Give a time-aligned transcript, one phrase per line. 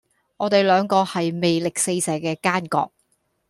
[0.37, 2.91] 我地兩個係魅力四射既奸角